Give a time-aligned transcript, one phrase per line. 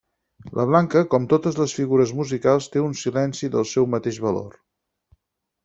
[0.59, 4.59] La blanca, com totes les figures musicals, té un silenci del seu mateix valor.